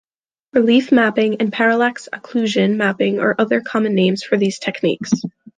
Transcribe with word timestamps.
Relief 0.53 0.91
mapping 0.91 1.39
and 1.41 1.53
parallax 1.53 2.09
occlusion 2.11 2.75
mapping 2.75 3.19
are 3.19 3.35
other 3.37 3.61
common 3.61 3.93
names 3.93 4.23
for 4.23 4.35
these 4.35 4.57
techniques. 4.57 5.11